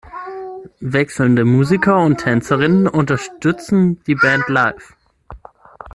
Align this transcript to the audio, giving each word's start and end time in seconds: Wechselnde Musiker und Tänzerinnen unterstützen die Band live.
Wechselnde 0.79 1.45
Musiker 1.45 1.99
und 1.99 2.17
Tänzerinnen 2.17 2.87
unterstützen 2.87 4.01
die 4.07 4.15
Band 4.15 4.49
live. 4.49 4.97